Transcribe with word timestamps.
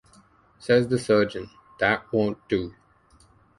Says 0.57 0.87
the 0.87 0.97
surgeon; 0.97 1.51
"that 1.79 2.11
won't 2.11 2.39
do!" 2.49 2.73